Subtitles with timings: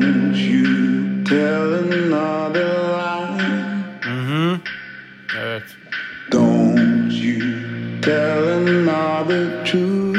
[0.00, 3.44] Don't you tell another lie.
[4.00, 4.58] Hı hı.
[5.40, 5.62] Evet.
[6.32, 7.40] Don't you
[8.02, 10.18] tell another truth.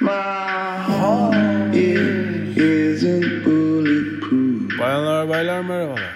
[0.00, 6.14] My heart it isn't bulletproof Bayanlar baylar merhabalar.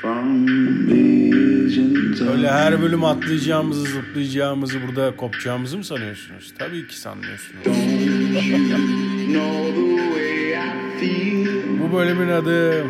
[0.00, 0.46] from
[0.88, 6.54] visions Öyle her bölüm atlayacağımızı, zıplayacağımızı, burada kopacağımızı mı sanıyorsunuz?
[6.58, 7.62] Tabii ki sanmıyorsunuz.
[9.32, 10.01] know the.
[11.02, 12.84] Bu bölümün adı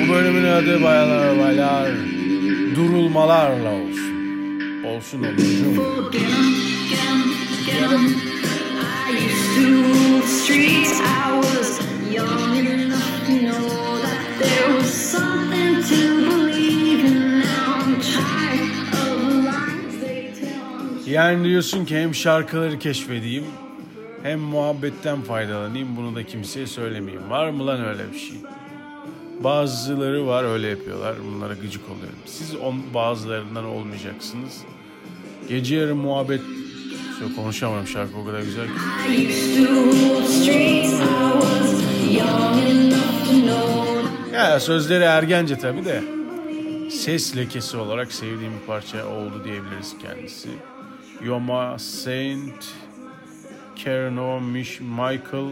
[0.00, 1.92] Bu bölümün adı bayanlar baylar
[2.76, 4.14] durulmalarla olsun.
[4.84, 6.12] Olsun olur.
[12.16, 12.43] Get
[21.06, 23.44] Yani diyorsun ki hem şarkıları keşfedeyim
[24.22, 27.30] hem muhabbetten faydalanayım bunu da kimseye söylemeyeyim.
[27.30, 28.36] Var mı lan öyle bir şey?
[29.40, 31.14] Bazıları var öyle yapıyorlar.
[31.26, 32.18] Bunlara gıcık oluyorum.
[32.26, 34.62] Siz on, bazılarından olmayacaksınız.
[35.48, 36.40] Gece yarı muhabbet...
[37.18, 38.72] Şöyle konuşamam şarkı o kadar güzel ki.
[39.08, 40.92] I used to rule the streets.
[40.92, 41.02] I
[41.40, 43.84] was young enough to know.
[44.34, 46.02] Ya sözleri ergence tabi de.
[46.90, 50.48] Ses lekesi olarak sevdiğim bir parça oldu diyebiliriz kendisi.
[51.24, 52.64] Yoma Saint,
[53.76, 55.50] Kerno Mish Michael,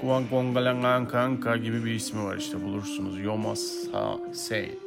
[0.00, 3.18] Kuang Kongalangan Kanka gibi bir ismi var işte bulursunuz.
[3.20, 4.78] Yoma Sa- Saint.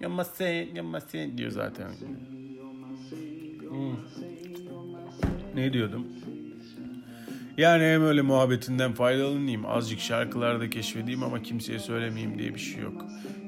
[0.00, 1.86] Yoma Saint, Yoma Saint diyor zaten.
[3.68, 3.96] Hmm.
[5.54, 6.06] Ne diyordum?
[7.58, 13.04] Yani hem öyle muhabbetinden faydalanayım, azıcık şarkılarda keşfedeyim ama kimseye söylemeyeyim diye bir şey yok.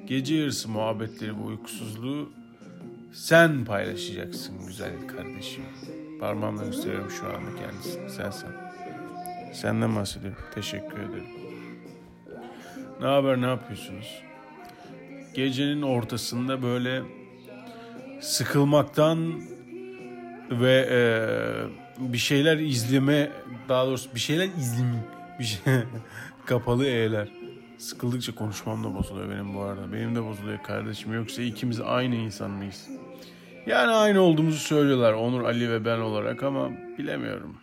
[0.06, 2.32] Gece yarısı muhabbetleri bu uykusuzluğu
[3.12, 5.64] sen paylaşacaksın güzel kardeşim.
[6.20, 8.10] Parmağımla gösteriyorum şu anda kendisini.
[8.10, 8.50] Sen sen.
[9.52, 10.42] Senden bahsediyorum.
[10.54, 11.28] Teşekkür ederim.
[13.00, 14.22] Ne haber ne yapıyorsunuz?
[15.34, 17.02] Gecenin ortasında böyle
[18.20, 19.42] sıkılmaktan
[20.50, 21.00] ve e,
[22.00, 23.32] bir şeyler izleme
[23.68, 25.04] daha doğrusu bir şeyler izleme
[25.38, 25.58] bir şey
[26.46, 27.28] kapalı e'ler.
[27.78, 29.92] Sıkıldıkça konuşmam da bozuluyor benim bu arada.
[29.92, 31.14] Benim de bozuluyor kardeşim.
[31.14, 32.88] Yoksa ikimiz aynı insan mıyız?
[33.66, 37.56] Yani aynı olduğumuzu söylüyorlar Onur Ali ve ben olarak ama bilemiyorum.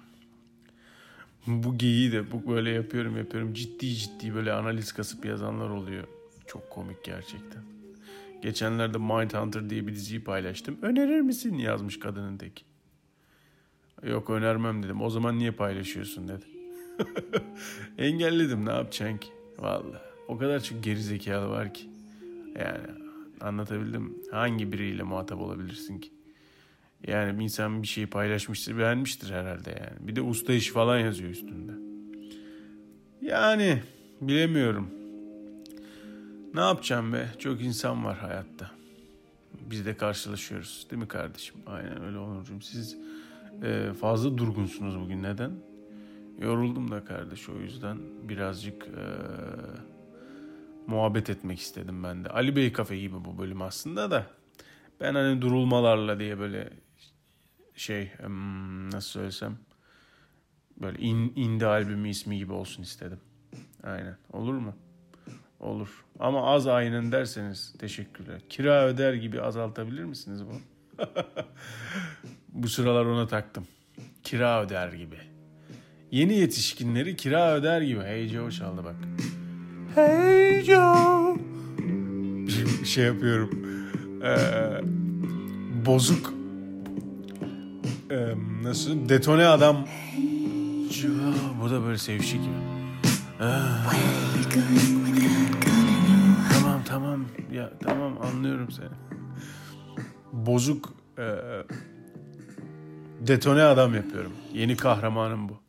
[1.47, 3.53] Bu geyiği de bu böyle yapıyorum yapıyorum.
[3.53, 6.03] Ciddi ciddi böyle analiz kasıp yazanlar oluyor.
[6.47, 7.63] Çok komik gerçekten.
[8.41, 10.77] Geçenlerde Mindhunter diye bir diziyi paylaştım.
[10.81, 11.57] Önerir misin?
[11.57, 12.63] Yazmış kadının teki.
[14.03, 15.01] Yok önermem dedim.
[15.01, 16.45] O zaman niye paylaşıyorsun dedi.
[17.97, 19.29] Engelledim ne yapacaksın ki?
[19.57, 21.89] Vallahi o kadar çok geri zekalı var ki.
[22.59, 22.87] Yani
[23.41, 24.17] anlatabildim.
[24.31, 26.11] Hangi biriyle muhatap olabilirsin ki?
[27.07, 30.07] Yani insan bir şeyi paylaşmıştır, beğenmiştir herhalde yani.
[30.07, 31.71] Bir de usta iş falan yazıyor üstünde.
[33.21, 33.81] Yani
[34.21, 34.89] bilemiyorum.
[36.53, 37.27] Ne yapacağım be?
[37.39, 38.71] Çok insan var hayatta.
[39.69, 40.87] Biz de karşılaşıyoruz.
[40.91, 41.55] Değil mi kardeşim?
[41.65, 42.61] Aynen öyle Onurcuğum.
[42.61, 42.97] Siz
[43.63, 45.23] e, fazla durgunsunuz bugün.
[45.23, 45.51] Neden?
[46.39, 47.97] Yoruldum da kardeş o yüzden
[48.29, 49.05] birazcık e,
[50.87, 52.29] muhabbet etmek istedim ben de.
[52.29, 54.27] Ali Bey kafe gibi bu bölüm aslında da.
[54.99, 56.69] Ben hani durulmalarla diye böyle
[57.75, 58.11] şey
[58.91, 59.57] nasıl söylesem
[60.81, 63.19] böyle in, indie albümü ismi gibi olsun istedim.
[63.83, 64.17] Aynen.
[64.33, 64.75] Olur mu?
[65.59, 66.05] Olur.
[66.19, 68.41] Ama az aynen derseniz teşekkürler.
[68.49, 70.59] Kira öder gibi azaltabilir misiniz bunu?
[72.53, 73.67] Bu sıralar ona taktım.
[74.23, 75.15] Kira öder gibi.
[76.11, 78.01] Yeni yetişkinleri kira öder gibi.
[78.01, 78.95] Hey Joe çaldı bak.
[79.95, 81.37] Hey Joe.
[82.85, 83.49] Şey yapıyorum.
[84.23, 84.37] Ee,
[85.85, 86.33] bozuk.
[88.11, 88.33] Ee,
[88.63, 89.09] nasıl?
[89.09, 89.87] Detone adam.
[91.61, 92.53] Bu da böyle sevişik gibi.
[93.41, 93.93] Ah.
[96.53, 98.89] Tamam tamam ya tamam anlıyorum seni.
[100.33, 101.23] Bozuk e,
[103.27, 104.33] detone adam yapıyorum.
[104.53, 105.61] Yeni kahramanım bu.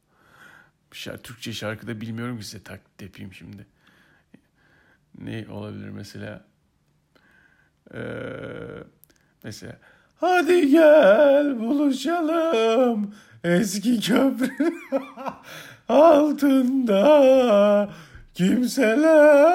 [0.93, 3.67] Şarkı, Türkçe şarkıda bilmiyorum ki size taklit yapayım şimdi.
[5.21, 6.45] Ne olabilir mesela?
[7.95, 8.01] Ee,
[9.45, 9.79] mesela
[10.17, 13.15] hadi gel buluşalım
[13.45, 14.73] eski köprü
[15.89, 17.01] altında
[18.35, 19.49] kimseler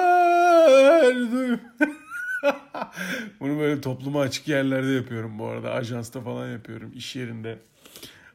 [3.40, 5.72] Bunu böyle topluma açık yerlerde yapıyorum bu arada.
[5.72, 6.92] Ajansta falan yapıyorum.
[6.94, 7.58] iş yerinde.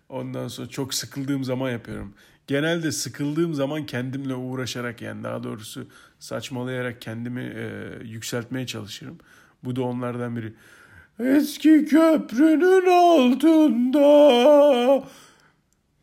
[0.09, 2.13] Ondan sonra çok sıkıldığım zaman yapıyorum.
[2.47, 5.87] Genelde sıkıldığım zaman kendimle uğraşarak yani daha doğrusu
[6.19, 7.69] saçmalayarak kendimi e,
[8.03, 9.17] yükseltmeye çalışırım.
[9.63, 10.53] Bu da onlardan biri.
[11.19, 13.99] Eski köprünün altında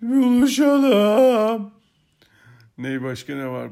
[0.02, 1.70] buluşalım.
[2.78, 3.70] Ne başka ne var?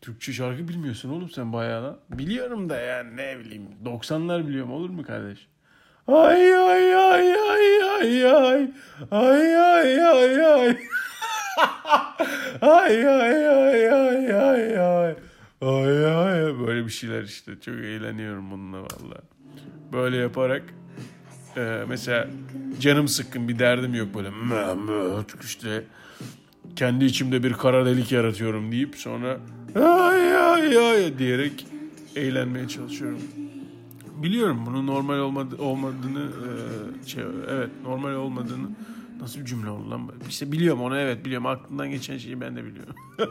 [0.00, 1.98] Türkçe şarkı bilmiyorsun oğlum sen bayağı lan.
[2.10, 3.68] Biliyorum da yani ne bileyim.
[3.84, 5.48] 90'lar biliyorum olur mu kardeş?
[6.08, 8.70] Ay ay ay ay ay ay.
[9.10, 10.76] Ay ay ay ay.
[12.62, 15.14] ay ay ay ay ay ay.
[15.60, 17.52] Ay ay böyle bir şeyler işte.
[17.60, 19.16] Çok eğleniyorum bununla valla.
[19.92, 20.62] Böyle yaparak
[21.56, 22.28] e, mesela
[22.80, 25.84] canım sıkkın bir derdim yok böyle mö işte
[26.76, 29.38] kendi içimde bir kara delik yaratıyorum deyip sonra
[29.74, 31.66] ay ay ay diyerek
[32.16, 33.20] eğlenmeye çalışıyorum.
[34.22, 36.22] Biliyorum bunun normal olmadı, olmadığını
[37.04, 38.68] e, şey, evet normal olmadığını
[39.20, 40.10] nasıl bir cümle oldu lan?
[40.28, 42.94] İşte biliyorum onu evet biliyorum aklımdan geçen şeyi ben de biliyorum.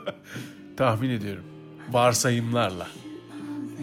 [0.77, 1.43] Tahmin ediyorum.
[1.91, 2.87] Varsayımlarla.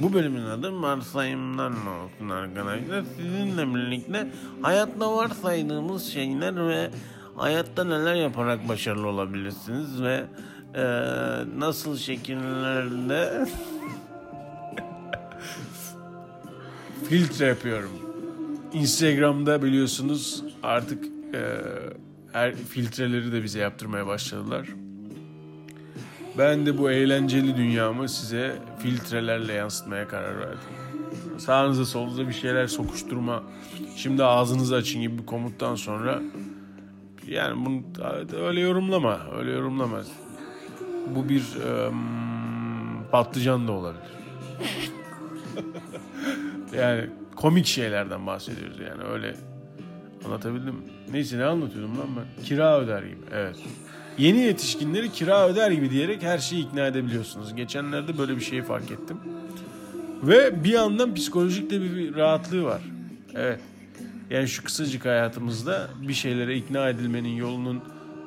[0.03, 3.05] Bu bölümün adı varsayımlarla olsun arkadaşlar.
[3.17, 4.33] Sizinle birlikte
[4.63, 6.91] hayatta varsaydığımız şeyler ve
[7.37, 10.25] hayatta neler yaparak başarılı olabilirsiniz ve
[10.75, 10.85] e,
[11.59, 13.47] nasıl şekillerde
[17.13, 17.91] filtre yapıyorum.
[18.73, 21.05] Instagram'da biliyorsunuz artık
[21.35, 21.41] e,
[22.33, 24.69] her filtreleri de bize yaptırmaya başladılar.
[26.39, 30.59] Ben de bu eğlenceli dünyamı size filtrelerle yansıtmaya karar verdim.
[31.39, 33.43] Sağınıza solunuza bir şeyler sokuşturma,
[33.97, 36.23] şimdi ağzınızı açın gibi bir komuttan sonra
[37.27, 37.83] yani bunu
[38.47, 40.01] öyle yorumlama, öyle yorumlama.
[41.17, 41.95] Bu bir em,
[43.11, 44.13] patlıcan da olabilir.
[46.77, 49.35] yani komik şeylerden bahsediyoruz yani öyle
[50.27, 50.75] anlatabildim.
[50.75, 50.83] mi?
[51.13, 52.45] Neyse ne anlatıyordum lan ben?
[52.45, 53.57] Kira öder gibi evet.
[54.19, 57.55] Yeni yetişkinleri kira öder gibi diyerek her şeyi ikna edebiliyorsunuz.
[57.55, 59.17] Geçenlerde böyle bir şeyi fark ettim.
[60.23, 62.81] Ve bir yandan psikolojik de bir rahatlığı var.
[63.35, 63.61] Evet.
[64.31, 67.81] Yani şu kısacık hayatımızda bir şeylere ikna edilmenin yolunun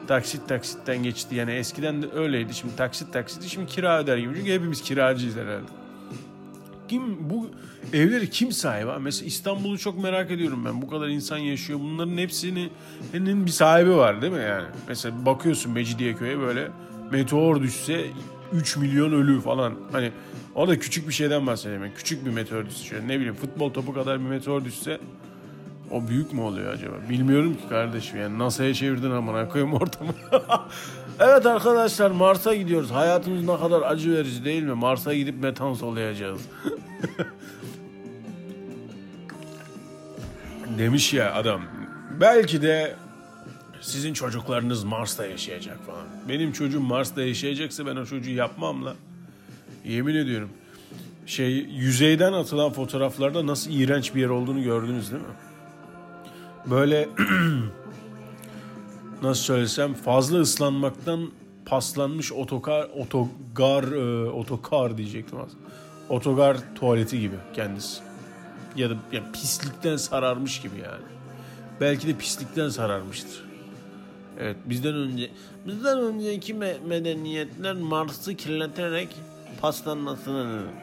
[0.07, 1.35] taksit taksitten geçti.
[1.35, 2.53] Yani eskiden de öyleydi.
[2.53, 4.33] Şimdi taksit taksiti şimdi kira öder gibi.
[4.35, 5.84] Çünkü hepimiz kiracıyız herhalde.
[6.87, 7.49] Kim bu
[7.93, 8.91] evleri kim sahibi?
[8.99, 10.81] Mesela İstanbul'u çok merak ediyorum ben.
[10.81, 11.79] Bu kadar insan yaşıyor.
[11.79, 12.71] Bunların hepsinin
[13.45, 14.67] bir sahibi var değil mi yani?
[14.87, 16.67] Mesela bakıyorsun Mecidiyeköy'e böyle
[17.11, 18.05] meteor düşse
[18.53, 19.73] 3 milyon ölü falan.
[19.91, 20.11] Hani
[20.55, 21.83] o da küçük bir şeyden bahsediyorum.
[21.85, 24.99] Yani küçük bir meteor düşse şöyle ne bileyim futbol topu kadar bir meteor düşse
[25.91, 26.95] o büyük mü oluyor acaba?
[27.09, 30.13] Bilmiyorum ki kardeşim yani NASA'ya çevirdin amına koyayım ortamı.
[31.19, 32.91] evet arkadaşlar Mars'a gidiyoruz.
[32.91, 34.73] Hayatımız ne kadar acı verici değil mi?
[34.73, 36.41] Mars'a gidip metan soluyacağız.
[40.77, 41.61] Demiş ya adam.
[42.19, 42.95] Belki de
[43.81, 46.05] sizin çocuklarınız Mars'ta yaşayacak falan.
[46.29, 48.95] Benim çocuğum Mars'ta yaşayacaksa ben o çocuğu yapmam la.
[49.85, 50.49] Yemin ediyorum.
[51.25, 55.29] Şey yüzeyden atılan fotoğraflarda nasıl iğrenç bir yer olduğunu gördünüz değil mi?
[56.65, 57.09] Böyle
[59.21, 61.31] nasıl söylesem fazla ıslanmaktan
[61.65, 65.49] paslanmış otokar otogar e, otokar diyecektim az.
[66.09, 68.01] Otogar tuvaleti gibi kendisi.
[68.75, 71.03] Ya da ya pislikten sararmış gibi yani.
[71.81, 73.43] Belki de pislikten sararmıştır.
[74.39, 75.31] Evet bizden önce
[75.67, 79.09] bizden önceki me- medeniyetler Mars'ı kirleterek
[79.61, 80.61] paslanmasını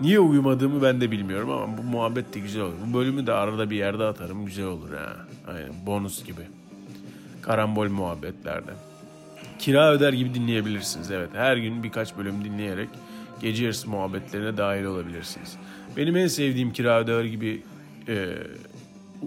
[0.00, 2.74] Niye uyumadığımı ben de bilmiyorum ama bu muhabbet de güzel olur.
[2.86, 5.16] Bu bölümü de arada bir yerde atarım güzel olur ha.
[5.48, 6.42] Aynen bonus gibi.
[7.42, 8.70] Karambol muhabbetlerde.
[9.58, 11.30] Kira öder gibi dinleyebilirsiniz evet.
[11.34, 12.88] Her gün birkaç bölüm dinleyerek
[13.40, 15.56] gece yarısı muhabbetlerine dahil olabilirsiniz.
[15.96, 17.62] Benim en sevdiğim kira öder gibi
[18.08, 18.34] e,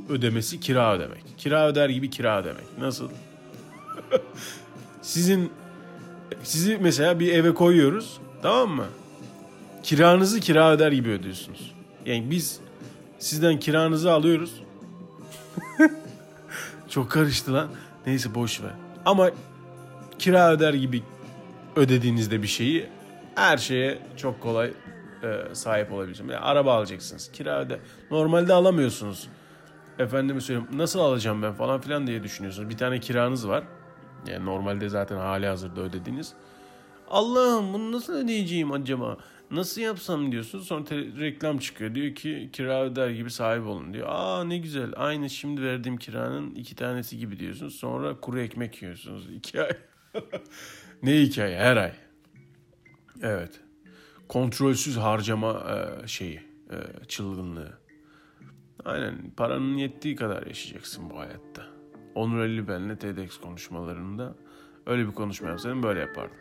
[0.09, 1.23] ödemesi kira ödemek.
[1.37, 2.77] Kira öder gibi kira ödemek.
[2.79, 3.09] Nasıl?
[5.01, 5.51] Sizin
[6.43, 8.85] sizi mesela bir eve koyuyoruz tamam mı?
[9.83, 11.73] Kiranızı kira öder gibi ödüyorsunuz.
[12.05, 12.59] Yani biz
[13.19, 14.63] sizden kiranızı alıyoruz.
[16.91, 17.69] Çok karıştı lan.
[18.05, 18.71] Neyse boş ver.
[19.05, 19.29] Ama
[20.19, 21.03] kira öder gibi
[21.75, 22.89] ödediğinizde bir şeyi
[23.35, 24.73] her şeye çok kolay
[25.23, 26.31] e, sahip olabilirsiniz.
[26.31, 27.31] Yani araba alacaksınız.
[27.31, 27.79] Kira öder.
[28.11, 29.27] Normalde alamıyorsunuz.
[29.99, 32.69] Efendime söyleyeyim nasıl alacağım ben falan filan diye düşünüyorsunuz.
[32.69, 33.63] Bir tane kiranız var.
[34.27, 36.33] Yani normalde zaten hali hazırda ödediğiniz.
[37.09, 39.17] Allah'ım bunu nasıl ödeyeceğim acaba?
[39.51, 40.59] Nasıl yapsam diyorsun.
[40.59, 41.95] Sonra te- reklam çıkıyor.
[41.95, 44.07] Diyor ki kira öder gibi sahip olun diyor.
[44.09, 44.93] Aa ne güzel.
[44.95, 47.75] Aynı şimdi verdiğim kiranın iki tanesi gibi diyorsunuz.
[47.75, 49.29] Sonra kuru ekmek yiyorsunuz.
[49.35, 49.71] iki ay.
[51.03, 51.55] ne iki ay?
[51.55, 51.91] Her ay.
[53.21, 53.59] Evet.
[54.29, 55.51] Kontrolsüz harcama
[56.03, 56.41] e, şeyi.
[56.71, 57.79] e, çılgınlığı.
[58.85, 61.65] Aynen paranın yettiği kadar yaşayacaksın bu hayatta.
[62.15, 64.35] Onur Ali benle TEDx konuşmalarında
[64.85, 66.37] öyle bir konuşma yapsaydım böyle yapardım.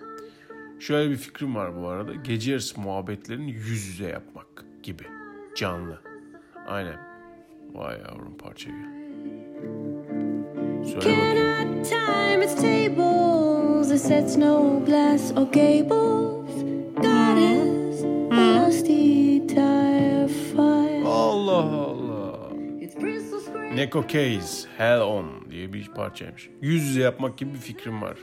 [0.81, 2.15] Şöyle bir fikrim var bu arada.
[2.15, 5.03] Gece yarısı muhabbetlerini yüz yüze yapmak gibi.
[5.57, 6.01] Canlı.
[6.67, 6.97] Aynen.
[7.73, 8.91] Vay yavrum parça gel.
[10.85, 11.83] Söyle bakayım.
[11.83, 16.65] Time its tables, it sets no glass or gables.
[16.97, 21.05] God is a lusty tire fire.
[21.07, 22.51] Allah Allah.
[23.75, 26.51] Neko Case, Hell On diye bir parçaymış.
[26.63, 28.17] Yüz yüze yapmak gibi bir fikrim var.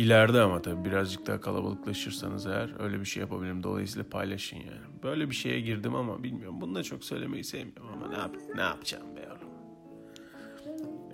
[0.00, 3.62] İleride ama tabii birazcık daha kalabalıklaşırsanız eğer öyle bir şey yapabilirim.
[3.62, 5.02] Dolayısıyla paylaşın yani.
[5.02, 6.60] Böyle bir şeye girdim ama bilmiyorum.
[6.60, 9.50] Bunu da çok söylemeyi sevmiyorum ama ne, yap ne yapacağım be oğlum.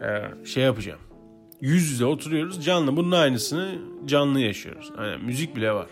[0.02, 1.00] Ee, şey yapacağım.
[1.60, 2.96] Yüz yüze oturuyoruz canlı.
[2.96, 4.92] Bunun aynısını canlı yaşıyoruz.
[4.96, 5.88] Aynen müzik bile var.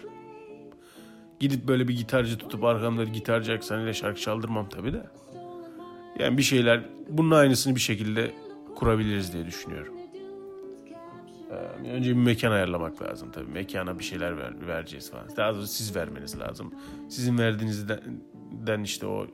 [1.40, 5.06] Gidip böyle bir gitarcı tutup arkamda gitarcı aksanıyla şarkı çaldırmam tabii de.
[6.18, 8.34] Yani bir şeyler bunun aynısını bir şekilde
[8.74, 9.94] kurabiliriz diye düşünüyorum.
[11.50, 13.50] Ee, önce bir mekan ayarlamak lazım tabii.
[13.52, 15.36] Mekana bir şeyler ver, vereceğiz falan.
[15.36, 16.74] Daha doğrusu siz vermeniz lazım.
[17.08, 19.26] Sizin verdiğinizden işte o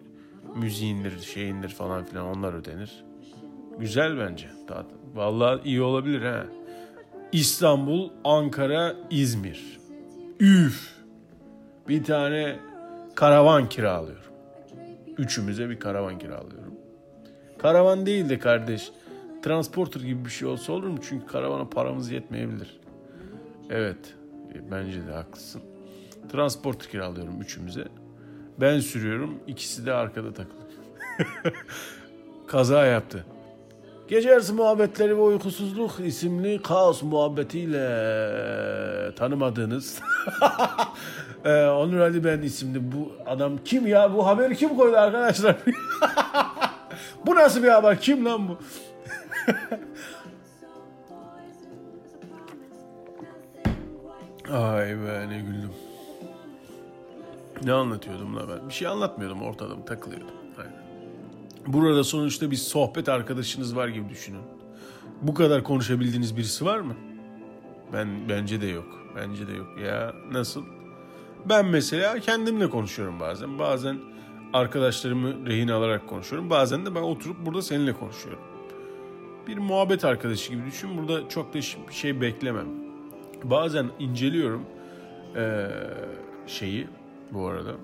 [0.57, 3.05] müziğindir, şeyindir falan filan onlar ödenir.
[3.79, 4.49] Güzel bence.
[4.69, 6.47] Daha, vallahi iyi olabilir ha.
[7.33, 9.79] İstanbul, Ankara, İzmir.
[10.41, 10.95] Üf.
[11.89, 12.57] Bir tane
[13.15, 14.33] karavan kiralıyorum.
[15.19, 16.75] Üçümüze bir karavan kiralıyorum.
[17.59, 18.91] Karavan değil de kardeş.
[19.43, 20.99] Transporter gibi bir şey olsa olur mu?
[21.09, 22.81] Çünkü karavana paramız yetmeyebilir.
[23.71, 24.15] Evet.
[24.55, 25.63] e, Bence de haklısın.
[26.33, 27.85] Transporter kiralıyorum üçümüze.
[28.61, 29.39] Ben sürüyorum.
[29.47, 30.61] ikisi de arkada takılı.
[32.47, 33.25] Kaza yaptı.
[34.09, 37.85] Gece yarısı muhabbetleri ve uykusuzluk isimli kaos muhabbetiyle
[39.15, 40.01] tanımadığınız
[41.45, 44.15] Ee, Onur Ali Ben isimli bu adam kim ya?
[44.15, 45.57] Bu haberi kim koydu arkadaşlar?
[47.27, 48.01] bu nasıl bir haber?
[48.01, 48.59] Kim lan bu?
[54.53, 55.71] Ay be ne güldüm.
[57.65, 58.69] Ne anlatıyordum la ben?
[58.69, 60.29] Bir şey anlatmıyordum ortada takılıyordum.
[60.59, 60.73] Aynen.
[61.67, 64.43] Burada sonuçta bir sohbet arkadaşınız var gibi düşünün.
[65.23, 66.95] Bu kadar konuşabildiğiniz birisi var mı?
[67.93, 68.87] Ben bence de yok.
[69.17, 69.69] Bence de yok.
[69.87, 70.65] Ya nasıl?
[71.49, 73.59] Ben mesela kendimle konuşuyorum bazen.
[73.59, 73.99] Bazen
[74.53, 76.51] arkadaşlarımı rehin alarak konuşuyorum.
[76.51, 78.50] Bazen de ben oturup burada seninle konuşuyorum.
[79.47, 80.99] Bir muhabbet arkadaşı gibi düşün.
[80.99, 81.61] Burada çok da
[81.93, 82.69] şey beklemem.
[83.45, 84.67] Bazen inceliyorum
[86.47, 86.89] şeyi
[87.33, 87.75] bu arada.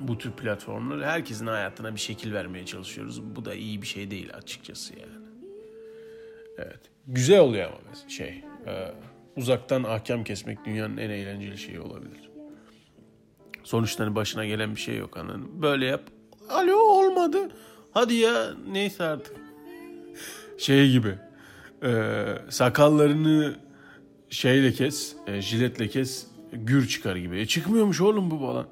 [0.00, 3.22] Bu tür platformları herkesin hayatına bir şekil vermeye çalışıyoruz.
[3.36, 5.24] Bu da iyi bir şey değil açıkçası yani.
[6.58, 6.80] Evet.
[7.06, 8.44] Güzel oluyor ama şey.
[9.36, 12.30] uzaktan ahkam kesmek dünyanın en eğlenceli şeyi olabilir.
[13.62, 15.62] Sonuçta hani başına gelen bir şey yok anladın?
[15.62, 16.02] Böyle yap.
[16.50, 17.50] Alo olmadı.
[17.92, 19.36] Hadi ya neyse artık.
[20.58, 21.14] Şey gibi.
[21.82, 23.54] e, sakallarını
[24.30, 27.40] şeyle kes, e, jiletle kes, gür çıkar gibi.
[27.40, 28.66] E, çıkmıyormuş oğlum bu falan.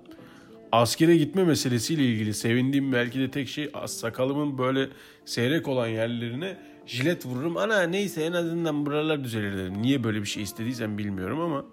[0.73, 4.89] Askere gitme meselesiyle ilgili sevindiğim belki de tek şey sakalımın böyle
[5.25, 7.57] seyrek olan yerlerine jilet vururum.
[7.57, 9.83] Ana neyse en azından buralar düzelir dedim.
[9.83, 11.65] Niye böyle bir şey istediysem bilmiyorum ama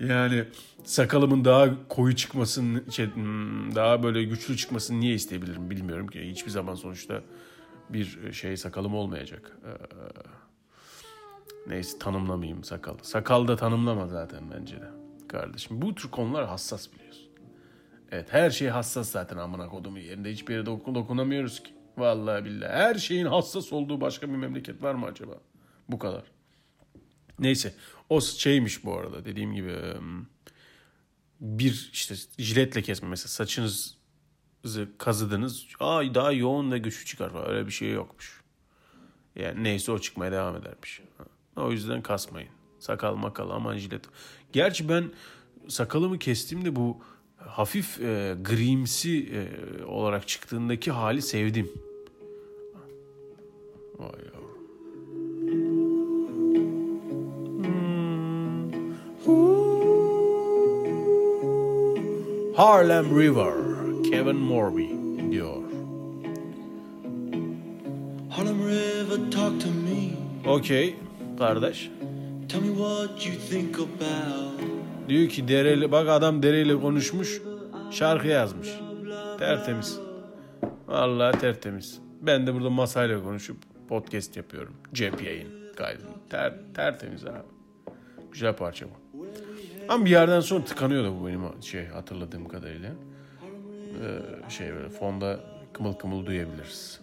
[0.00, 0.44] yani
[0.84, 6.30] sakalımın daha koyu çıkmasını, şey, hmm, daha böyle güçlü çıkmasını niye isteyebilirim bilmiyorum ki.
[6.30, 7.22] Hiçbir zaman sonuçta
[7.88, 9.56] bir şey sakalım olmayacak.
[9.64, 9.70] Ee,
[11.66, 12.94] neyse tanımlamayayım sakal.
[13.02, 14.90] Sakal da tanımlama zaten bence de
[15.28, 15.82] kardeşim.
[15.82, 17.28] Bu tür konular hassas biliyorsun.
[18.10, 20.32] Evet her şey hassas zaten amına kodumu yerinde.
[20.32, 21.74] Hiçbir yere dokun dokunamıyoruz ki.
[21.96, 22.72] Vallahi billahi.
[22.72, 25.38] Her şeyin hassas olduğu başka bir memleket var mı acaba?
[25.88, 26.22] Bu kadar.
[27.38, 27.74] Neyse.
[28.10, 29.74] O şeymiş bu arada dediğim gibi
[31.40, 33.94] bir işte jiletle kesme mesela saçınızı
[34.98, 35.66] kazıdınız.
[35.80, 37.50] Aa daha yoğun ve güçlü çıkar falan.
[37.50, 38.42] Öyle bir şey yokmuş.
[39.36, 41.02] Yani neyse o çıkmaya devam edermiş.
[41.56, 42.48] O yüzden kasmayın.
[42.78, 44.04] Sakal makal aman jilet.
[44.52, 45.04] Gerçi ben
[45.68, 47.00] sakalımı kestiğimde bu
[47.36, 51.72] hafif e, grimsi e, olarak çıktığındaki hali sevdim.
[53.98, 54.52] Vay yavrum.
[59.24, 59.62] Hmm.
[62.56, 63.54] Harlem River,
[64.12, 64.88] Kevin Morby
[65.30, 65.62] diyor.
[68.30, 70.10] Harlem River, talk to me.
[70.46, 70.96] Okey
[71.38, 71.90] kardeş.
[72.48, 74.60] Tell me what you think about.
[75.08, 77.42] Diyor ki dereyle bak adam dereyle konuşmuş
[77.90, 78.68] şarkı yazmış.
[79.38, 80.00] Tertemiz.
[80.86, 82.00] Vallahi tertemiz.
[82.20, 83.56] Ben de burada masayla konuşup
[83.88, 84.74] podcast yapıyorum.
[84.94, 86.02] Cep yayın kaydı.
[86.30, 87.38] Ter, tertemiz abi.
[88.32, 89.26] Güzel parça bu.
[89.88, 92.90] Ama bir yerden sonra tıkanıyor da bu benim şey hatırladığım kadarıyla.
[94.00, 95.40] Ee, şey böyle fonda
[95.72, 97.00] kımıl kımıl duyabiliriz.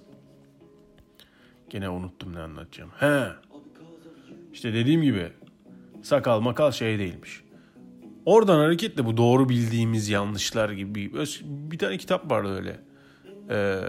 [1.69, 2.91] Gene unuttum ne anlatacağım.
[2.99, 3.27] He.
[4.53, 5.29] İşte dediğim gibi
[6.01, 7.43] sakal makal şey değilmiş.
[8.25, 11.11] Oradan hareketle bu doğru bildiğimiz yanlışlar gibi
[11.71, 12.79] bir, tane kitap vardı öyle.
[13.49, 13.79] Ee,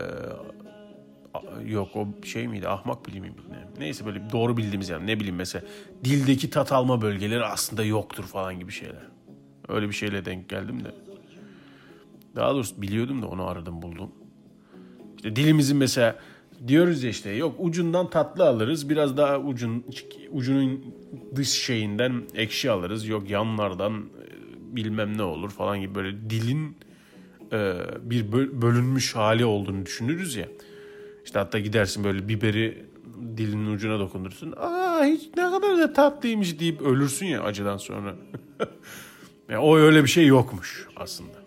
[1.66, 3.42] yok o şey miydi ahmak bilimi miydi?
[3.50, 3.85] Ne?
[3.85, 5.64] Neyse böyle doğru bildiğimiz yani ne bileyim mesela
[6.04, 9.02] dildeki tat alma bölgeleri aslında yoktur falan gibi şeyler.
[9.69, 11.10] Öyle bir şeyle denk geldim de.
[12.37, 14.10] Daha doğrusu biliyordum da onu aradım buldum.
[15.16, 16.18] İşte dilimizin mesela
[16.68, 19.84] diyoruz ya işte yok ucundan tatlı alırız biraz daha ucun
[20.30, 20.84] ucunun
[21.37, 26.76] dış şeyinden ekşi alırız yok yanlardan e, bilmem ne olur falan gibi böyle dilin
[27.52, 30.49] e, bir bö- bölünmüş hali olduğunu düşünürüz ya.
[31.25, 32.87] İşte hatta gidersin böyle biberi
[33.37, 34.54] dilinin ucuna dokundursun.
[34.56, 38.14] Aa hiç ne kadar da tatlıymış deyip ölürsün ya acıdan sonra.
[39.49, 41.39] yani o öyle bir şey yokmuş aslında.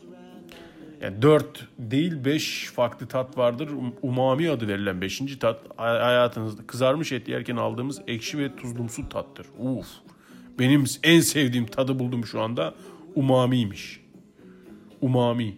[1.04, 3.68] Yani 4 değil 5 farklı tat vardır.
[3.68, 5.38] Um- Umami adı verilen 5.
[5.40, 9.46] tat hay- hayatınızda kızarmış et yerken aldığımız ekşi ve tuzlumsu tattır.
[9.60, 9.88] Uf.
[10.60, 12.74] Benim en sevdiğim tadı buldum şu anda.
[13.16, 14.02] Umamiymiş.
[15.02, 15.58] Umami.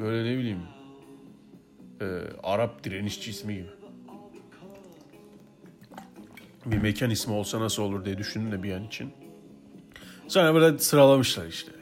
[0.00, 0.58] Böyle ne bileyim.
[2.00, 2.04] e,
[2.42, 3.66] Arap direnişçi ismi gibi.
[6.66, 9.10] Bir mekan ismi olsa nasıl olur diye düşündüm de bir an için.
[10.28, 11.72] Sonra böyle sıralamışlar işte.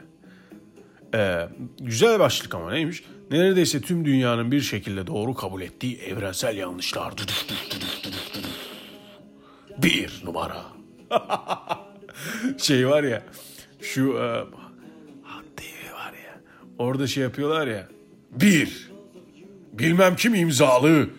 [1.14, 1.48] Ee,
[1.80, 3.04] güzel başlık ama neymiş?
[3.30, 7.14] Neredeyse tüm dünyanın bir şekilde doğru kabul ettiği evrensel yanlışlar.
[9.78, 10.62] Bir numara.
[12.58, 13.22] şey var ya
[13.80, 14.22] şu e,
[15.92, 16.40] var ya
[16.78, 17.88] orada şey yapıyorlar ya.
[18.30, 18.90] Bir.
[19.72, 21.10] Bilmem kim imzalı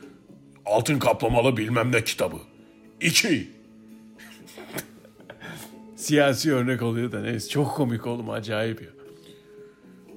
[0.66, 2.38] altın kaplamalı bilmem ne kitabı.
[3.02, 3.50] İki.
[5.96, 9.01] Siyasi örnek oluyor da neyse çok komik oğlum acayip ya.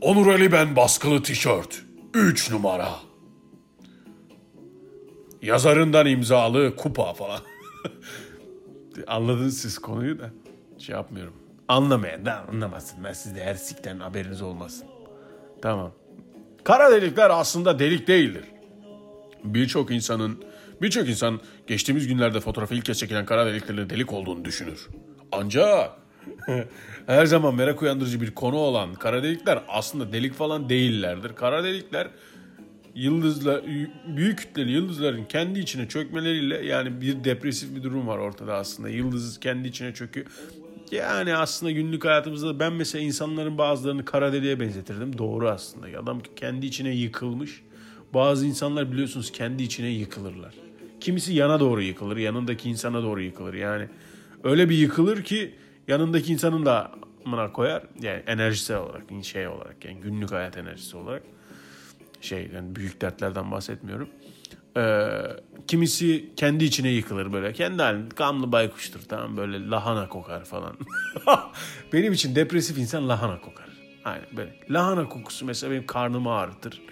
[0.05, 1.83] Onur Ali Ben baskılı tişört.
[2.15, 2.89] 3 numara.
[5.43, 7.41] Yazarından imzalı kupa falan.
[9.07, 10.31] Anladınız siz konuyu da.
[10.79, 11.35] Şey yapmıyorum.
[11.69, 13.05] Anlamayan da anlamasın.
[13.05, 14.87] Ben sizde her sikten haberiniz olmasın.
[15.63, 15.93] Tamam.
[16.65, 18.45] Kara delikler aslında delik değildir.
[19.45, 20.45] Birçok insanın,
[20.83, 24.89] birçok insan geçtiğimiz günlerde fotoğrafı ilk kez çekilen kara deliklerin delik olduğunu düşünür.
[25.33, 26.04] Ancak
[27.07, 31.35] her zaman merak uyandırıcı bir konu olan kara delikler aslında delik falan değillerdir.
[31.35, 32.09] Kara delikler
[32.95, 33.63] yıldızlar
[34.17, 38.89] büyük kütleli yıldızların kendi içine çökmeleriyle yani bir depresif bir durum var ortada aslında.
[38.89, 40.27] Yıldız kendi içine çöküyor.
[40.91, 45.19] Yani aslında günlük hayatımızda ben mesela insanların bazılarını kara deliğe benzetirdim.
[45.19, 45.99] Doğru aslında.
[45.99, 47.63] Adam kendi içine yıkılmış.
[48.15, 50.55] Bazı insanlar biliyorsunuz kendi içine yıkılırlar.
[51.01, 53.55] Kimisi yana doğru yıkılır, yanındaki insana doğru yıkılır.
[53.55, 53.89] Yani
[54.45, 55.55] öyle bir yıkılır ki
[55.89, 56.93] yanındaki insanın da
[57.27, 57.83] amına koyar.
[58.03, 61.23] Yani enerjisel olarak, şey olarak yani günlük hayat enerjisi olarak
[62.21, 64.09] şey yani büyük dertlerden bahsetmiyorum.
[64.77, 65.07] Ee,
[65.69, 67.53] kimisi kendi içine yıkılır böyle.
[67.53, 70.77] Kendi halinde gamlı baykuştur tamam böyle lahana kokar falan.
[71.93, 73.67] benim için depresif insan lahana kokar.
[74.05, 74.61] Aynen böyle.
[74.71, 76.83] Lahana kokusu mesela benim karnımı ağrıtır.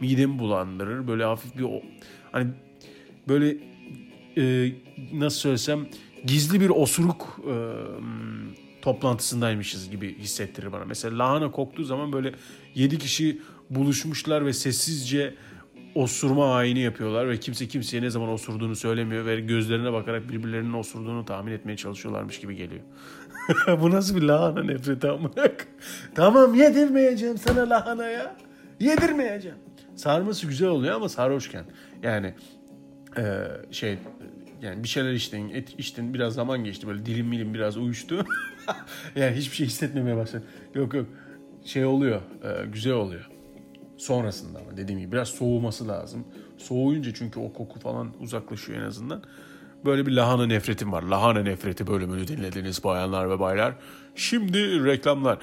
[0.00, 1.08] Midemi bulandırır.
[1.08, 1.82] Böyle hafif bir o,
[2.32, 2.50] hani
[3.28, 3.56] böyle
[4.36, 4.72] e,
[5.12, 5.86] nasıl söylesem
[6.24, 7.54] gizli bir osuruk e,
[8.82, 10.84] toplantısındaymışız gibi hissettirir bana.
[10.84, 12.34] Mesela lahana koktuğu zaman böyle
[12.74, 15.34] yedi kişi buluşmuşlar ve sessizce
[15.94, 21.24] osurma ayini yapıyorlar ve kimse kimseye ne zaman osurduğunu söylemiyor ve gözlerine bakarak birbirlerinin osurduğunu
[21.24, 22.82] tahmin etmeye çalışıyorlarmış gibi geliyor.
[23.80, 25.32] Bu nasıl bir lahana nefreti amına?
[26.14, 28.36] tamam yedirmeyeceğim sana lahana ya.
[28.80, 29.58] Yedirmeyeceğim.
[29.96, 31.64] Sarması güzel oluyor ama sarhoşken.
[32.02, 32.34] Yani
[33.16, 33.22] e,
[33.70, 33.98] şey
[34.62, 38.24] yani bir şeyler içtin, et içtin biraz zaman geçti böyle dilim milim biraz uyuştu.
[39.16, 40.44] yani hiçbir şey hissetmemeye başladı.
[40.74, 41.06] Yok yok
[41.64, 43.30] şey oluyor e, güzel oluyor.
[43.96, 46.24] Sonrasında ama dediğim gibi biraz soğuması lazım.
[46.58, 49.22] Soğuyunca çünkü o koku falan uzaklaşıyor en azından.
[49.84, 51.02] Böyle bir lahana nefretim var.
[51.02, 53.74] Lahana nefreti bölümünü dinlediniz bayanlar ve baylar.
[54.14, 55.38] Şimdi reklamlar.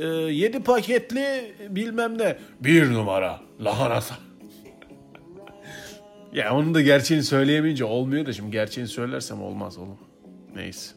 [0.00, 2.38] Ee, 7 paketli bilmem ne.
[2.60, 4.00] Bir numara lahana.
[6.32, 9.98] Ya onun da gerçeğini söyleyemeyince olmuyor da şimdi gerçeğini söylersem olmaz oğlum.
[10.54, 10.94] Neyse.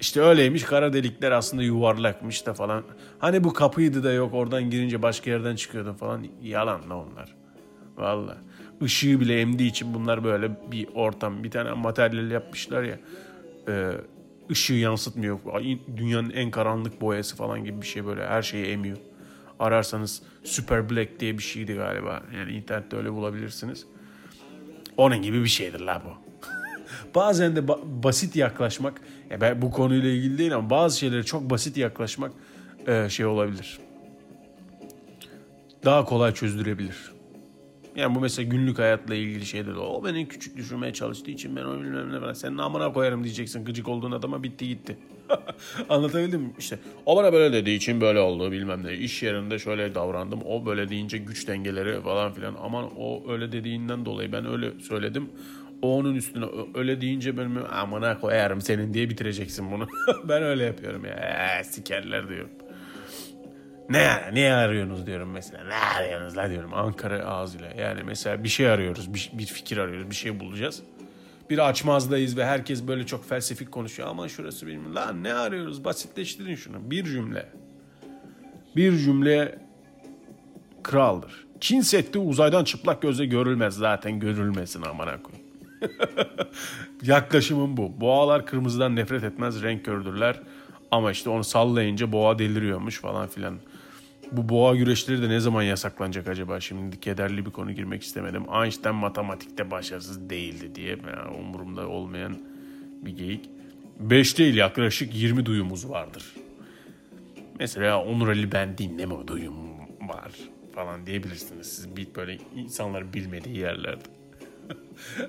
[0.00, 2.84] İşte öyleymiş kara delikler aslında yuvarlakmış da falan.
[3.18, 6.26] Hani bu kapıydı da yok oradan girince başka yerden çıkıyordun falan.
[6.42, 7.36] Yalan la onlar.
[7.96, 8.36] Valla.
[8.80, 11.44] Işığı bile emdiği için bunlar böyle bir ortam.
[11.44, 12.98] Bir tane materyal yapmışlar ya.
[13.68, 13.92] E,
[14.50, 15.38] ışığı yansıtmıyor.
[15.96, 18.26] Dünyanın en karanlık boyası falan gibi bir şey böyle.
[18.26, 18.96] Her şeyi emiyor.
[19.58, 22.22] Ararsanız Super Black diye bir şeydi galiba.
[22.36, 23.86] Yani internette öyle bulabilirsiniz.
[25.00, 26.10] Onun gibi bir şeydir la bu.
[27.14, 31.50] Bazen de ba- basit yaklaşmak, ya ben bu konuyla ilgili değil ama bazı şeylere çok
[31.50, 32.32] basit yaklaşmak
[32.86, 33.78] e, şey olabilir.
[35.84, 37.12] Daha kolay çözdürebilir.
[37.96, 41.64] Yani bu mesela günlük hayatla ilgili şeyde de o beni küçük düşürmeye çalıştığı için ben
[41.64, 42.32] onu bilmem ne falan.
[42.32, 44.98] Senin amına koyarım diyeceksin gıcık olduğun adama bitti gitti.
[45.88, 46.50] Anlatabildim mi?
[46.58, 48.94] İşte o bana böyle dediği için böyle oldu bilmem ne.
[48.94, 50.40] İş yerinde şöyle davrandım.
[50.46, 52.56] O böyle deyince güç dengeleri falan filan.
[52.62, 55.30] Aman o öyle dediğinden dolayı ben öyle söyledim.
[55.82, 59.88] O onun üstüne öyle deyince benim amına koyarım senin diye bitireceksin bunu.
[60.28, 61.14] ben öyle yapıyorum ya.
[61.60, 62.50] Ee, sikerler diyorum.
[63.90, 65.64] Ne niye arıyorsunuz diyorum mesela.
[65.64, 67.68] Ne arıyorsunuz la diyorum Ankara ağzıyla.
[67.78, 70.82] Yani mesela bir şey arıyoruz, bir, bir fikir arıyoruz, bir şey bulacağız.
[71.50, 74.08] Bir açmazdayız ve herkes böyle çok felsefik konuşuyor.
[74.08, 74.94] Ama şurası bilmiyorum.
[74.94, 75.84] Lan ne arıyoruz?
[75.84, 76.90] Basitleştirin şunu.
[76.90, 77.48] Bir cümle.
[78.76, 79.58] Bir cümle
[80.82, 81.46] kraldır.
[81.60, 85.46] Çin Seddi uzaydan çıplak gözle görülmez zaten görülmesin amına koyayım.
[87.02, 88.00] Yaklaşımım bu.
[88.00, 90.40] Boğalar kırmızıdan nefret etmez, renk kördürler.
[90.90, 93.54] Ama işte onu sallayınca boğa deliriyormuş falan filan.
[94.32, 96.60] Bu boğa güreşleri de ne zaman yasaklanacak acaba?
[96.60, 98.44] Şimdi kederli bir konu girmek istemedim.
[98.62, 102.38] Einstein matematikte başarısız değildi diye yani umurumda olmayan
[103.02, 103.50] bir geyik.
[104.00, 106.34] 5 değil yaklaşık 20 duyumuz vardır.
[107.58, 109.54] Mesela Onur Ali ben dinleme duyum
[110.00, 110.32] var
[110.74, 111.66] falan diyebilirsiniz.
[111.66, 114.02] Siz bir böyle insanlar bilmediği yerlerde.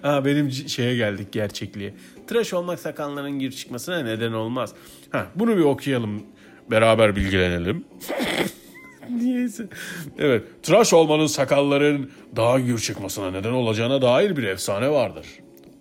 [0.01, 1.93] Ha, benim şeye geldik gerçekliğe.
[2.27, 4.73] Tıraş olmak sakalların gir çıkmasına neden olmaz.
[5.09, 6.23] Ha, bunu bir okuyalım.
[6.71, 7.85] Beraber bilgilenelim.
[9.09, 9.67] Niyeyse.
[10.17, 10.43] Evet.
[10.63, 15.27] Tıraş olmanın sakalların daha gür çıkmasına neden olacağına dair bir efsane vardır.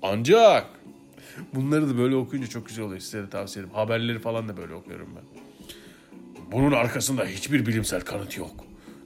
[0.03, 0.67] Ancak
[1.55, 3.01] bunları da böyle okuyunca çok güzel oluyor.
[3.01, 3.77] Size de tavsiye ederim.
[3.77, 5.41] Haberleri falan da böyle okuyorum ben.
[6.53, 8.51] Bunun arkasında hiçbir bilimsel kanıt yok.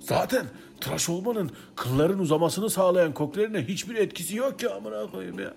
[0.00, 0.46] Zaten
[0.80, 5.54] tıraş olmanın kılların uzamasını sağlayan koklerine hiçbir etkisi yok ki amına koyayım ya.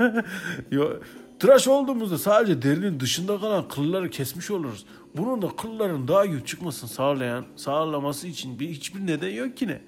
[0.70, 0.90] Yo,
[1.38, 4.86] tıraş olduğumuzda sadece derinin dışında kalan kılları kesmiş oluruz.
[5.18, 9.80] Bunun da kılların daha güç çıkmasını sağlayan, sağlaması için bir hiçbir neden yok ki ne?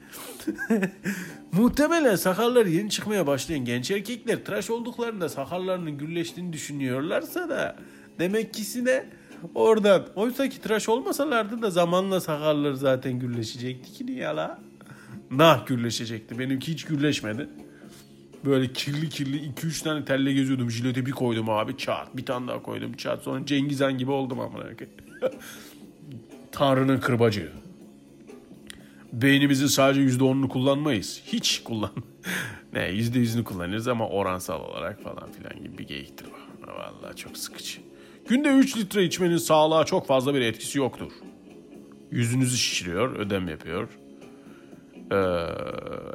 [1.53, 7.77] Muhtemelen sakalları yeni çıkmaya başlayan genç erkekler tıraş olduklarında sakallarının gürleştiğini düşünüyorlarsa da
[8.19, 9.07] demek ki ne?
[9.55, 10.07] Oradan.
[10.15, 14.59] Oysa ki tıraş olmasalardı da zamanla sakalları zaten gürleşecekti ki niye la?
[15.31, 16.39] Nah gürleşecekti.
[16.39, 17.49] Benimki hiç gürleşmedi.
[18.45, 20.71] Böyle kirli kirli 2-3 tane telle geziyordum.
[20.71, 22.17] Jilete bir koydum abi çat.
[22.17, 23.23] Bir tane daha koydum çat.
[23.23, 25.10] Sonra Cengiz Han gibi oldum amına koyayım.
[26.53, 27.53] Tanrı'nın kırbacı.
[29.13, 31.23] Beynimizin sadece %10'unu kullanmayız.
[31.27, 31.93] Hiç kullan.
[32.73, 36.67] ne %100'ünü kullanırız ama oransal olarak falan filan gibi bir geyiktir bu.
[36.73, 37.81] Vallahi çok sıkıcı.
[38.29, 41.13] Günde 3 litre içmenin sağlığa çok fazla bir etkisi yoktur.
[42.11, 43.89] Yüzünüzü şişiriyor, ödem yapıyor.
[45.13, 45.17] Ee,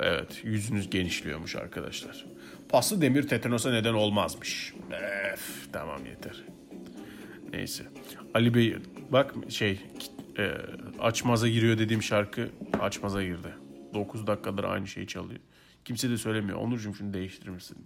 [0.01, 2.25] evet, yüzünüz genişliyormuş arkadaşlar.
[2.69, 4.73] Paslı demir tetanosa neden olmazmış.
[5.33, 6.43] Ef, tamam yeter.
[7.53, 7.83] Neyse.
[8.33, 8.75] Ali Bey
[9.09, 9.79] bak şey
[10.37, 10.51] e,
[10.99, 12.49] açmaza giriyor dediğim şarkı
[12.81, 13.53] açmaza girdi.
[13.93, 15.39] 9 dakikadır aynı şeyi çalıyor.
[15.85, 16.57] Kimse de söylemiyor.
[16.57, 17.77] Onurcuğum şunu değiştirir misin?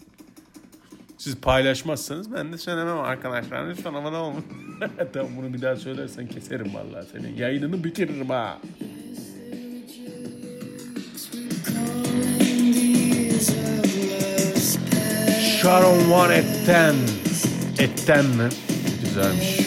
[1.18, 3.70] Siz paylaşmazsanız ben de söylemem arkadaşlar.
[3.70, 4.42] Lütfen ama ne olur.
[5.14, 7.36] tamam bunu bir daha söylersen keserim vallahi senin.
[7.36, 8.60] Yayınını bitiririm ha.
[15.62, 16.96] Sharon One etten.
[17.80, 18.50] Etten mi?
[19.04, 19.59] Güzelmiş.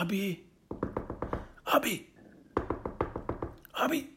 [0.00, 0.44] Abi.
[1.66, 2.06] Abi.
[3.74, 4.10] Abi.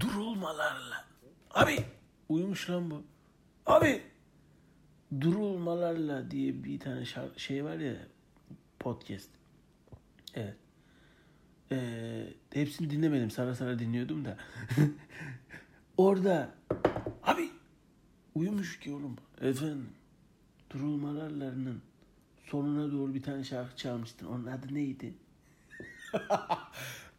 [0.00, 1.04] Durulmalarla.
[1.50, 1.84] Abi.
[2.28, 3.02] Uyumuş lan bu.
[3.66, 4.02] Abi.
[5.20, 7.94] Durulmalarla diye bir tane şarkı, şey var ya
[8.78, 9.30] podcast.
[10.34, 10.56] Evet.
[11.72, 13.30] Ee, hepsini dinlemedim.
[13.30, 14.36] Sara sara dinliyordum da.
[15.96, 16.54] Orada
[17.22, 17.50] abi
[18.34, 19.16] uyumuş ki oğlum.
[19.40, 19.88] Efendim
[20.70, 21.82] durulmalarlarının
[22.46, 24.26] sonuna doğru bir tane şarkı çalmıştın.
[24.26, 25.14] Onun adı neydi?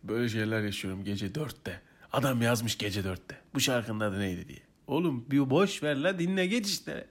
[0.03, 1.81] Böyle şeyler yaşıyorum gece dörtte.
[2.13, 3.35] Adam yazmış gece dörtte.
[3.53, 4.59] Bu şarkının adı neydi diye.
[4.87, 7.07] Oğlum bir boş ver la dinle geç işte.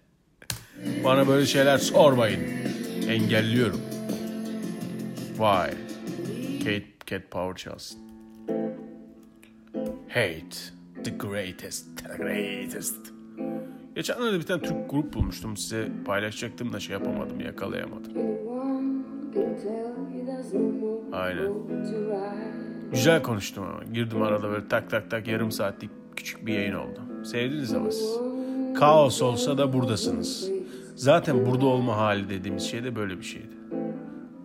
[1.04, 2.40] Bana böyle şeyler sormayın.
[3.08, 3.80] Engelliyorum.
[5.36, 5.70] Vay.
[6.58, 8.00] Kate, Cat Power çalsın.
[10.08, 10.56] Hate.
[11.04, 11.86] The greatest.
[11.98, 13.15] The greatest.
[13.96, 15.56] Geçenlerde bir tane Türk grup bulmuştum.
[15.56, 18.12] Size paylaşacaktım da şey yapamadım, yakalayamadım.
[21.12, 21.52] Aynen.
[22.92, 23.84] Güzel konuştum ama.
[23.94, 27.00] Girdim arada böyle tak tak tak yarım saatlik küçük bir yayın oldu.
[27.24, 28.18] Sevdiniz ama siz.
[28.78, 30.50] Kaos olsa da buradasınız.
[30.94, 33.54] Zaten burada olma hali dediğimiz şey de böyle bir şeydi.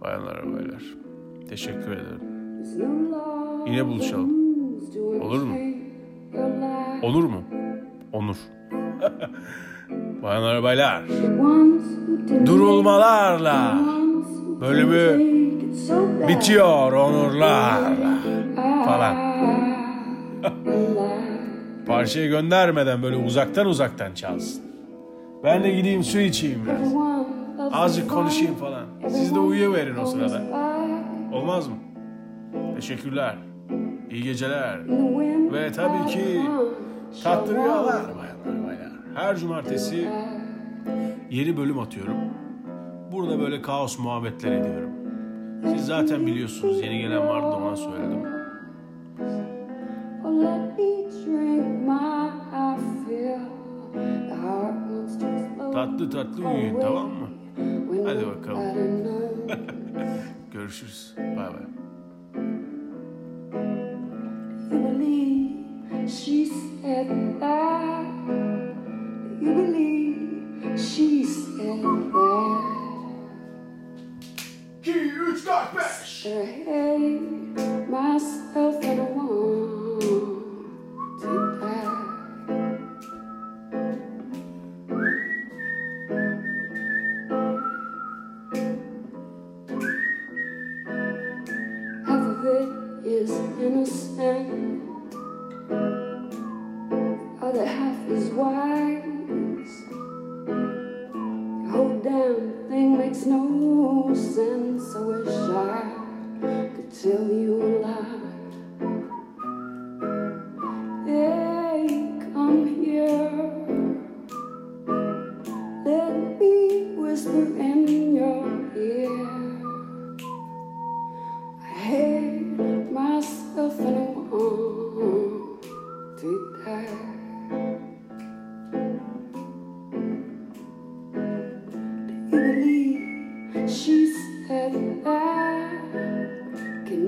[0.01, 0.83] Bayanlar baylar.
[1.49, 2.21] Teşekkür ederim.
[3.67, 4.31] Yine buluşalım.
[5.21, 5.55] Olur mu?
[7.03, 7.43] Olur mu?
[8.13, 8.37] Onur.
[10.23, 11.03] Bayanlar baylar.
[12.45, 13.79] Durulmalarla
[14.61, 15.19] bölümü
[16.27, 18.17] bitiyor onurlarla
[18.85, 19.15] falan.
[21.87, 24.61] Parçayı göndermeden böyle uzaktan uzaktan çalsın.
[25.43, 26.93] Ben de gideyim su içeyim biraz.
[27.73, 28.83] Azıcık konuşayım falan.
[29.09, 30.41] Siz de uyuyuverin o sırada.
[31.33, 31.75] Olmaz mı?
[32.75, 33.35] Teşekkürler.
[34.11, 34.79] İyi geceler.
[35.53, 36.41] Ve tabii ki
[37.23, 38.60] tatlı rüyalar bayanlar.
[39.15, 40.09] Her cumartesi
[41.29, 42.17] yeni bölüm atıyorum.
[43.11, 44.91] Burada böyle kaos muhabbetler ediyorum.
[45.65, 48.23] Siz zaten biliyorsunuz yeni gelen vardı da ona söyledim.
[55.73, 57.27] Tatlı tatlı uyuyun tamam mı?
[58.05, 58.63] Hadi bakalım.
[60.53, 61.15] Görüşürüz.
[61.17, 61.71] Bay bay.
[66.07, 68.70] She said that.
[69.41, 72.61] You believe she said that.
[74.83, 75.77] 2, 3, 4, 5.
[75.77, 79.60] I hate myself and I want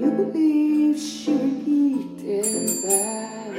[0.03, 3.53] you believe she repeated man?